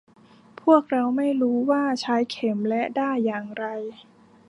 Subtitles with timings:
[0.61, 3.65] พวกเราไม่รู้ว่าใช้เข็มและด้ายอย่างไร